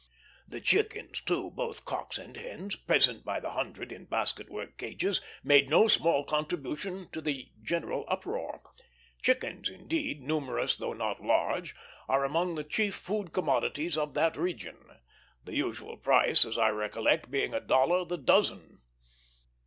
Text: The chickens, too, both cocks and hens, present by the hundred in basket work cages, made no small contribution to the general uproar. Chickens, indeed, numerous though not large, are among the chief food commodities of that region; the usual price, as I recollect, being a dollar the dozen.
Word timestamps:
The 0.47 0.59
chickens, 0.61 1.21
too, 1.21 1.51
both 1.51 1.85
cocks 1.85 2.17
and 2.17 2.35
hens, 2.35 2.75
present 2.75 3.23
by 3.23 3.39
the 3.39 3.51
hundred 3.51 3.91
in 3.91 4.05
basket 4.05 4.49
work 4.49 4.79
cages, 4.79 5.21
made 5.43 5.69
no 5.69 5.87
small 5.87 6.23
contribution 6.23 7.07
to 7.11 7.21
the 7.21 7.51
general 7.61 8.05
uproar. 8.07 8.63
Chickens, 9.21 9.69
indeed, 9.69 10.23
numerous 10.23 10.75
though 10.75 10.93
not 10.93 11.21
large, 11.21 11.75
are 12.09 12.23
among 12.25 12.55
the 12.55 12.63
chief 12.63 12.95
food 12.95 13.31
commodities 13.31 13.95
of 13.95 14.15
that 14.15 14.37
region; 14.37 14.77
the 15.45 15.53
usual 15.53 15.97
price, 15.97 16.45
as 16.45 16.57
I 16.57 16.69
recollect, 16.69 17.29
being 17.29 17.53
a 17.53 17.59
dollar 17.61 18.03
the 18.03 18.17
dozen. 18.17 18.79